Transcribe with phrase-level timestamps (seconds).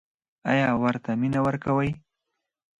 [0.49, 1.89] ایا ورته مینه ورکوئ؟